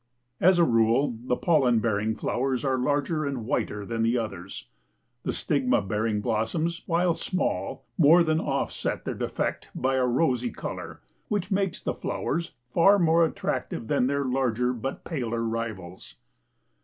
[0.39, 4.65] As a rule, the pollen bearing flowers are larger and whiter than the others.
[5.21, 11.01] The stigma bearing blossoms, while small, more than offset their defect by a rosy color
[11.27, 16.15] which makes the flowers far more attractive than their larger but paler rivals.